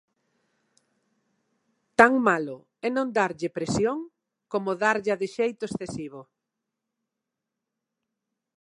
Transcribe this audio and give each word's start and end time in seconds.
Tan 1.99 2.13
malo 2.27 2.57
é 2.85 2.87
non 2.97 3.07
darlle 3.17 3.49
presión 3.57 3.97
como 4.51 4.79
darlla 4.83 5.15
de 5.21 5.27
xeito 5.35 5.63
excesivo. 5.65 6.21